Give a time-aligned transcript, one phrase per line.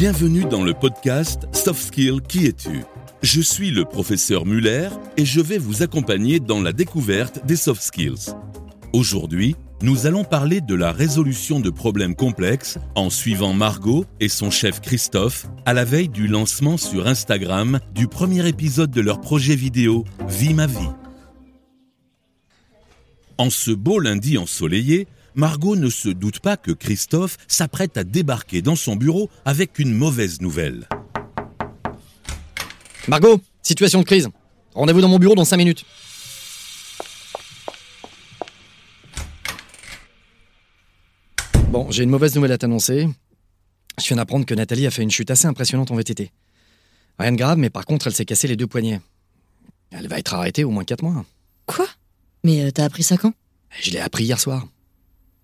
[0.00, 2.84] Bienvenue dans le podcast Soft Skill Qui es-tu?
[3.20, 7.82] Je suis le professeur Muller et je vais vous accompagner dans la découverte des soft
[7.82, 8.32] skills.
[8.92, 14.52] Aujourd'hui, nous allons parler de la résolution de problèmes complexes en suivant Margot et son
[14.52, 19.56] chef Christophe à la veille du lancement sur Instagram du premier épisode de leur projet
[19.56, 20.92] vidéo Vie ma vie.
[23.36, 25.08] En ce beau lundi ensoleillé,
[25.38, 29.94] Margot ne se doute pas que Christophe s'apprête à débarquer dans son bureau avec une
[29.94, 30.88] mauvaise nouvelle.
[33.06, 34.28] Margot, situation de crise.
[34.74, 35.84] Rendez-vous dans mon bureau dans 5 minutes.
[41.68, 43.08] Bon, j'ai une mauvaise nouvelle à t'annoncer.
[43.96, 46.32] Je viens d'apprendre que Nathalie a fait une chute assez impressionnante en VTT.
[47.20, 49.00] Rien de grave, mais par contre, elle s'est cassé les deux poignets.
[49.92, 51.24] Elle va être arrêtée au moins 4 mois.
[51.66, 51.86] Quoi?
[52.42, 53.34] Mais euh, t'as appris ça quand?
[53.80, 54.66] Je l'ai appris hier soir.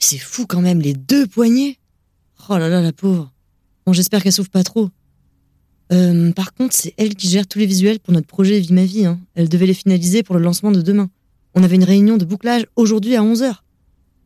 [0.00, 1.78] C'est fou quand même, les deux poignets
[2.48, 3.32] Oh là là, la pauvre.
[3.86, 4.90] Bon, j'espère qu'elle souffre pas trop.
[5.92, 8.84] Euh, par contre, c'est elle qui gère tous les visuels pour notre projet Vie ma
[8.84, 9.06] vie.
[9.06, 9.20] Hein.
[9.34, 11.10] Elle devait les finaliser pour le lancement de demain.
[11.54, 13.54] On avait une réunion de bouclage aujourd'hui à 11h.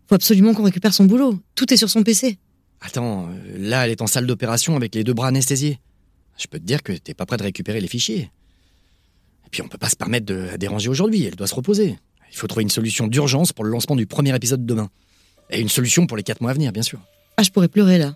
[0.07, 1.39] Faut absolument qu'on récupère son boulot.
[1.55, 2.39] Tout est sur son PC.
[2.81, 5.81] Attends, euh, là, elle est en salle d'opération avec les deux bras anesthésiés.
[6.39, 8.31] Je peux te dire que t'es pas prêt de récupérer les fichiers.
[9.47, 11.99] Et puis on peut pas se permettre de la déranger aujourd'hui, elle doit se reposer.
[12.31, 14.91] Il faut trouver une solution d'urgence pour le lancement du premier épisode demain.
[15.51, 16.99] Et une solution pour les 4 mois à venir, bien sûr.
[17.37, 18.15] Ah, je pourrais pleurer là.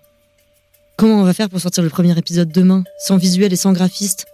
[0.96, 4.26] Comment on va faire pour sortir le premier épisode demain, sans visuel et sans graphiste?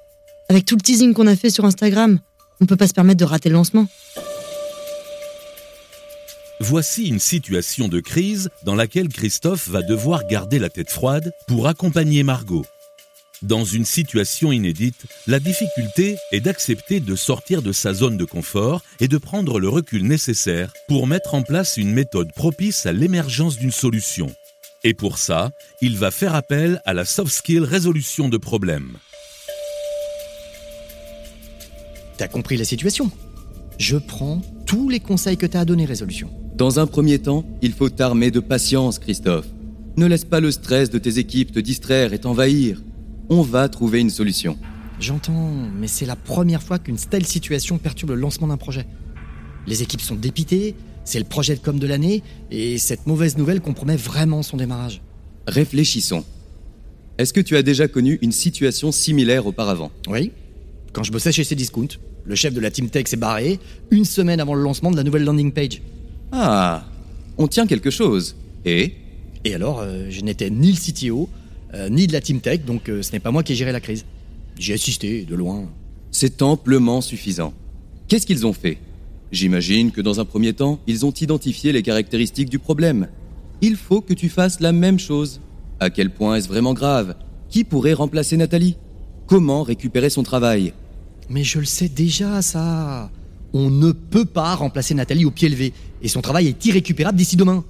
[0.49, 2.19] Avec tout le teasing qu'on a fait sur Instagram,
[2.61, 3.87] on peut pas se permettre de rater le lancement.
[6.61, 11.67] Voici une situation de crise dans laquelle Christophe va devoir garder la tête froide pour
[11.67, 12.65] accompagner Margot.
[13.43, 18.83] Dans une situation inédite, la difficulté est d'accepter de sortir de sa zone de confort
[19.01, 23.59] et de prendre le recul nécessaire pour mettre en place une méthode propice à l'émergence
[23.59, 24.33] d'une solution.
[24.85, 25.51] Et pour ça,
[25.83, 28.97] il va faire appel à la soft skill résolution de problèmes.
[32.17, 33.11] T'as compris la situation?
[33.79, 36.31] Je prends tous les conseils que t'as à donner, résolution.
[36.55, 39.47] Dans un premier temps, il faut t'armer de patience, Christophe.
[39.97, 42.81] Ne laisse pas le stress de tes équipes te distraire et t'envahir.
[43.29, 44.59] On va trouver une solution.
[45.01, 48.87] J'entends, mais c'est la première fois qu'une telle situation perturbe le lancement d'un projet.
[49.67, 50.75] Les équipes sont dépitées,
[51.05, 55.01] c'est le projet de com de l'année, et cette mauvaise nouvelle compromet vraiment son démarrage.
[55.47, 56.25] Réfléchissons.
[57.19, 59.91] Est-ce que tu as déjà connu une situation similaire auparavant?
[60.09, 60.33] Oui,
[60.93, 61.89] quand je bossais chez Cdiscount,
[62.25, 63.59] le chef de la Team Tech s'est barré
[63.91, 65.83] une semaine avant le lancement de la nouvelle landing page.
[66.33, 66.85] Ah,
[67.37, 68.37] on tient quelque chose.
[68.65, 68.95] Et?
[69.45, 71.29] Et alors, euh, je n'étais ni le CTO,
[71.91, 73.81] ni de la Team Tech, donc euh, ce n'est pas moi qui ai géré la
[73.81, 74.05] crise.
[74.59, 75.69] J'ai assisté, de loin.
[76.11, 77.53] c'est amplement suffisant.
[78.07, 78.79] Qu'est-ce qu'ils ont fait?
[79.33, 83.09] J'imagine que dans un premier temps, ils ont identifié les caractéristiques du problème.
[83.61, 85.41] Il faut que tu fasses la même chose.
[85.81, 87.17] À quel point est-ce vraiment grave?
[87.49, 88.77] Qui pourrait remplacer Nathalie?
[89.27, 90.73] Comment récupérer son travail?
[91.29, 93.11] Mais je le sais déjà, ça.
[93.53, 97.37] On ne peut pas remplacer Nathalie au pied levé, et son travail est irrécupérable d'ici
[97.37, 97.65] demain.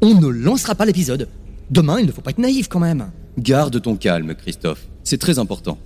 [0.00, 1.28] On ne lancera pas l'épisode.
[1.70, 3.10] Demain, il ne faut pas être naïf quand même.
[3.38, 4.86] Garde ton calme, Christophe.
[5.04, 5.78] C'est très important.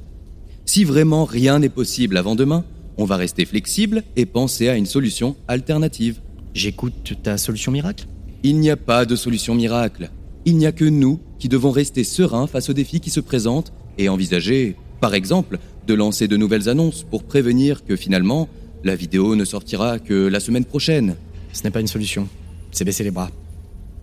[0.65, 2.65] Si vraiment rien n'est possible avant demain,
[2.99, 6.21] on va rester flexible et penser à une solution alternative.
[6.55, 8.07] J'écoute ta solution miracle
[8.43, 10.11] Il n'y a pas de solution miracle.
[10.45, 13.73] Il n'y a que nous qui devons rester sereins face aux défis qui se présentent
[13.99, 18.49] et envisager, par exemple, de lancer de nouvelles annonces pour prévenir que finalement,
[18.83, 21.17] la vidéo ne sortira que la semaine prochaine.
[21.53, 22.29] Ce n'est pas une solution.
[22.73, 23.31] C'est baisser les bras.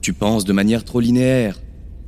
[0.03, 1.61] Tu penses de manière trop linéaire.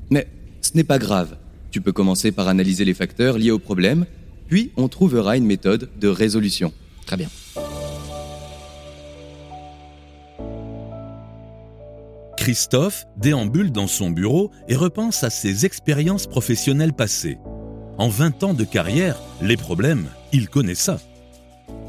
[0.10, 0.28] Mais
[0.60, 1.38] ce n'est pas grave.
[1.72, 4.06] Tu peux commencer par analyser les facteurs liés au problème,
[4.50, 6.74] puis on trouvera une méthode de résolution.
[7.06, 7.30] Très bien.
[12.36, 17.38] Christophe déambule dans son bureau et repense à ses expériences professionnelles passées.
[17.98, 21.00] En 20 ans de carrière, les problèmes, il connaît ça.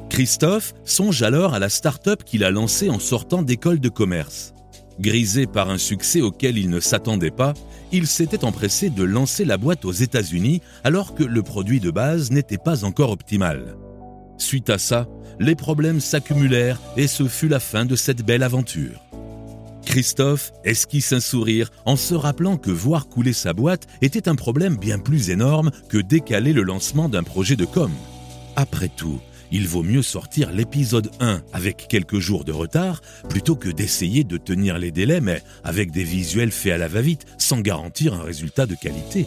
[0.08, 4.54] Christophe songe alors à la start-up qu'il a lancée en sortant d'école de commerce.
[4.98, 7.54] Grisé par un succès auquel il ne s'attendait pas,
[7.92, 12.30] il s'était empressé de lancer la boîte aux États-Unis alors que le produit de base
[12.30, 13.76] n'était pas encore optimal.
[14.38, 15.06] Suite à ça,
[15.38, 19.02] les problèmes s'accumulèrent et ce fut la fin de cette belle aventure.
[19.84, 24.76] Christophe esquisse un sourire en se rappelant que voir couler sa boîte était un problème
[24.76, 27.90] bien plus énorme que décaler le lancement d'un projet de com.
[28.56, 29.20] Après tout,
[29.52, 34.36] il vaut mieux sortir l'épisode 1 avec quelques jours de retard plutôt que d'essayer de
[34.36, 38.66] tenir les délais mais avec des visuels faits à la va-vite sans garantir un résultat
[38.66, 39.26] de qualité.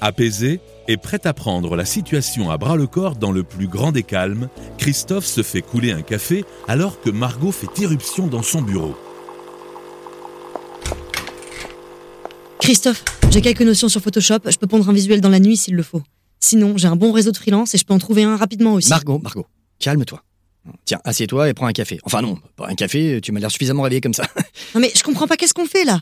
[0.00, 3.92] Apaisé et prêt à prendre la situation à bras le corps dans le plus grand
[3.92, 4.48] des calmes,
[4.78, 8.96] Christophe se fait couler un café alors que Margot fait irruption dans son bureau.
[12.60, 15.74] Christophe, J'ai quelques notions sur Photoshop, je peux pondre un visuel dans la nuit s'il
[15.74, 16.02] le faut.
[16.40, 18.88] Sinon, j'ai un bon réseau de freelance et je peux en trouver un rapidement aussi.
[18.88, 19.46] Margot, Margot,
[19.78, 20.22] calme-toi.
[20.84, 21.98] Tiens, assieds-toi et prends un café.
[22.04, 24.24] Enfin non, pas un café, tu m'as l'air suffisamment réveillé comme ça.
[24.74, 26.00] Non mais je comprends pas qu'est-ce qu'on fait là?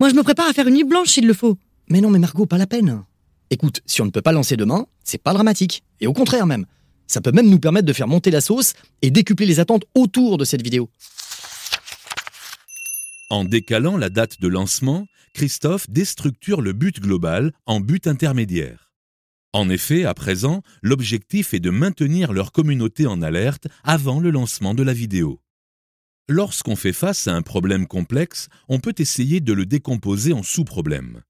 [0.00, 1.56] Moi je me prépare à faire une nuit blanche s'il le faut.
[1.88, 3.04] Mais non, mais Margot, pas la peine.
[3.50, 5.82] Écoute, si on ne peut pas lancer demain, c'est pas dramatique.
[6.00, 6.66] Et au contraire même.
[7.06, 10.38] Ça peut même nous permettre de faire monter la sauce et décupler les attentes autour
[10.38, 10.90] de cette vidéo.
[13.30, 18.85] En décalant la date de lancement, Christophe déstructure le but global en but intermédiaire.
[19.56, 24.74] En effet, à présent, l'objectif est de maintenir leur communauté en alerte avant le lancement
[24.74, 25.40] de la vidéo.
[26.28, 31.22] Lorsqu'on fait face à un problème complexe, on peut essayer de le décomposer en sous-problèmes.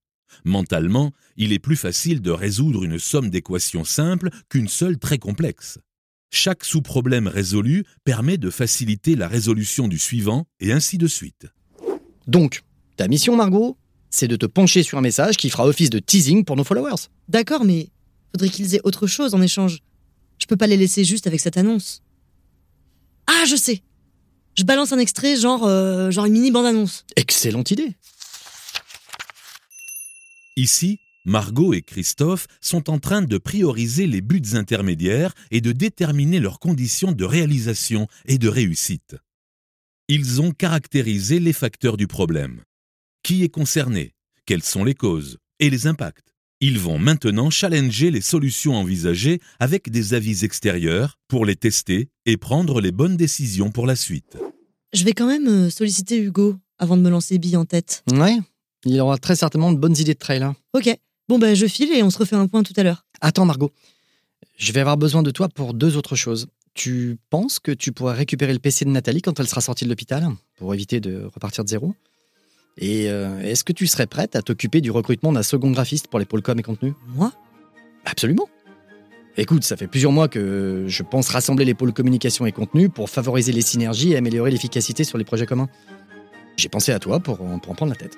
[0.45, 5.79] Mentalement, il est plus facile de résoudre une somme d'équations simples qu'une seule très complexe.
[6.33, 11.47] Chaque sous-problème résolu permet de faciliter la résolution du suivant et ainsi de suite.
[12.27, 12.65] Donc,
[12.97, 13.79] ta mission, Margot,
[14.11, 17.07] c'est de te pencher sur un message qui fera office de teasing pour nos followers.
[17.29, 17.91] D'accord, mais
[18.37, 19.79] faudrait qu'ils aient autre chose en échange.
[20.39, 22.03] Je peux pas les laisser juste avec cette annonce.
[23.27, 23.83] Ah, je sais
[24.59, 27.07] Je balance un extrait, genre, euh, genre une mini bande-annonce.
[27.17, 27.95] Excellente idée.
[30.57, 36.39] Ici, Margot et Christophe sont en train de prioriser les buts intermédiaires et de déterminer
[36.39, 39.17] leurs conditions de réalisation et de réussite.
[40.09, 42.61] Ils ont caractérisé les facteurs du problème.
[43.23, 44.13] Qui est concerné?
[44.45, 46.36] Quelles sont les causes et les impacts?
[46.61, 52.39] Ils vont maintenant challenger les solutions envisagées avec des avis extérieurs pour les tester et
[52.39, 54.39] prendre les bonnes décisions pour la suite.
[54.95, 58.03] Je vais quand même euh, solliciter Hugo avant de me lancer bille en tête.
[58.11, 58.39] Ouais,
[58.87, 60.43] il aura très certainement de bonnes idées de trail.
[60.43, 60.57] hein.
[60.73, 60.89] Ok,
[61.29, 63.05] bon bah je file et on se refait un point tout à l'heure.
[63.21, 63.71] Attends, Margot.
[64.57, 66.47] Je vais avoir besoin de toi pour deux autres choses.
[66.73, 69.91] Tu penses que tu pourras récupérer le PC de Nathalie quand elle sera sortie de
[69.91, 70.27] l'hôpital
[70.57, 71.95] pour éviter de repartir de zéro?
[72.79, 76.19] Et euh, est-ce que tu serais prête à t'occuper du recrutement d'un second graphiste pour
[76.19, 77.33] les pôles com et contenu Moi?
[78.05, 78.49] Absolument.
[79.39, 83.11] Écoute, ça fait plusieurs mois que je pense rassembler les pôles communication et contenu pour
[83.11, 85.69] favoriser les synergies et améliorer l'efficacité sur les projets communs.
[86.57, 88.17] J'ai pensé à toi pour, en- pour en prendre la tête.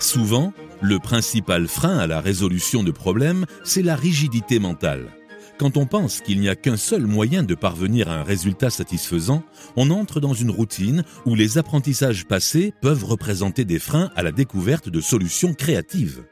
[0.00, 0.52] Souvent,
[0.82, 5.08] le principal frein à la résolution de problèmes, c'est la rigidité mentale.
[5.56, 9.44] Quand on pense qu'il n'y a qu'un seul moyen de parvenir à un résultat satisfaisant,
[9.76, 14.32] on entre dans une routine où les apprentissages passés peuvent représenter des freins à la
[14.32, 16.24] découverte de solutions créatives.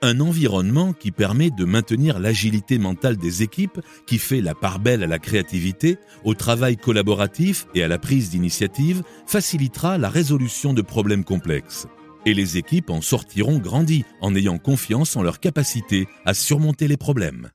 [0.00, 5.02] Un environnement qui permet de maintenir l'agilité mentale des équipes, qui fait la part belle
[5.02, 10.82] à la créativité, au travail collaboratif et à la prise d'initiative, facilitera la résolution de
[10.82, 11.86] problèmes complexes.
[12.26, 16.96] Et les équipes en sortiront grandies en ayant confiance en leur capacité à surmonter les
[16.96, 17.50] problèmes.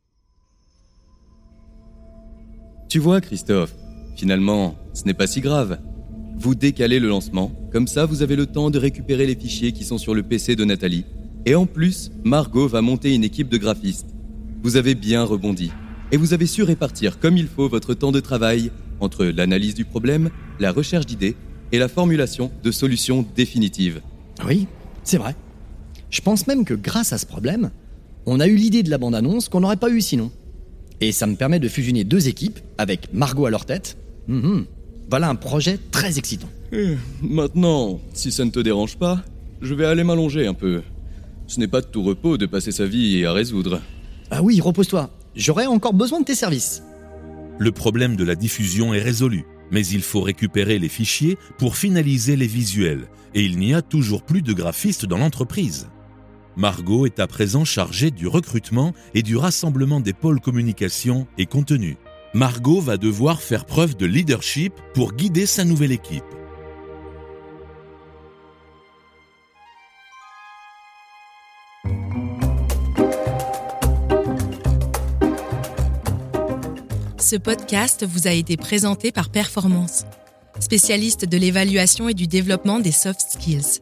[2.87, 3.75] Tu vois, Christophe,
[4.15, 5.79] finalement, ce n'est pas si grave.
[6.37, 9.83] Vous décalez le lancement, comme ça vous avez le temps de récupérer les fichiers qui
[9.83, 11.05] sont sur le PC de Nathalie.
[11.45, 14.13] Et en plus, Margot va monter une équipe de graphistes.
[14.63, 15.71] Vous avez bien rebondi.
[16.11, 19.85] Et vous avez su répartir comme il faut votre temps de travail entre l'analyse du
[19.85, 20.29] problème,
[20.59, 21.35] la recherche d'idées
[21.71, 24.01] et la formulation de solutions définitives.
[24.45, 24.67] Oui,
[25.03, 25.35] c'est vrai.
[26.09, 27.71] Je pense même que grâce à ce problème,
[28.25, 30.31] on a eu l'idée de la bande-annonce qu'on n'aurait pas eu sinon.
[31.01, 33.97] Et ça me permet de fusionner deux équipes avec Margot à leur tête.
[34.27, 34.65] Mhm.
[35.09, 36.50] Voilà un projet très excitant.
[37.21, 39.23] Maintenant, si ça ne te dérange pas,
[39.61, 40.81] je vais aller m'allonger un peu.
[41.47, 43.81] Ce n'est pas de tout repos de passer sa vie à résoudre.
[44.31, 45.11] Ah oui, repose-toi.
[45.35, 46.81] J'aurais encore besoin de tes services.
[47.59, 52.35] Le problème de la diffusion est résolu, mais il faut récupérer les fichiers pour finaliser
[52.35, 55.87] les visuels, et il n'y a toujours plus de graphistes dans l'entreprise.
[56.57, 61.97] Margot est à présent chargée du recrutement et du rassemblement des pôles communication et contenu.
[62.33, 66.24] Margot va devoir faire preuve de leadership pour guider sa nouvelle équipe.
[77.19, 80.06] Ce podcast vous a été présenté par Performance,
[80.59, 83.81] spécialiste de l'évaluation et du développement des soft skills.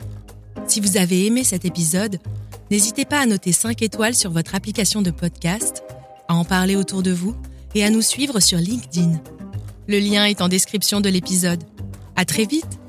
[0.65, 2.19] Si vous avez aimé cet épisode,
[2.73, 5.83] n'hésitez pas à noter 5 étoiles sur votre application de podcast,
[6.27, 7.35] à en parler autour de vous
[7.75, 9.21] et à nous suivre sur LinkedIn.
[9.87, 11.63] Le lien est en description de l'épisode.
[12.15, 12.79] À très vite